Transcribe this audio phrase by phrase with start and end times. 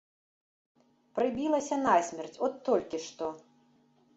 [1.19, 3.25] Прыбілася насмерць, от толькі што.